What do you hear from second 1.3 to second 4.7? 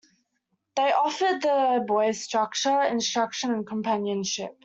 the boys structure, instruction and companionship.